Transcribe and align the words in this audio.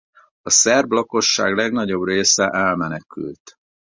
A 0.41 0.49
szerb 0.49 0.91
lakosság 0.91 1.55
legnagyobb 1.55 2.07
része 2.07 2.47
elmenekült. 2.49 3.59